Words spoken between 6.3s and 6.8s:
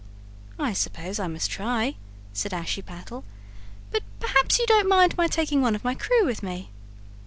me?"